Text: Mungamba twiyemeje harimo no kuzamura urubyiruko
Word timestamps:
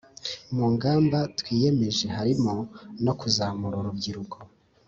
Mungamba 0.55 1.19
twiyemeje 1.37 2.05
harimo 2.15 2.53
no 3.05 3.13
kuzamura 3.19 3.75
urubyiruko 3.77 4.37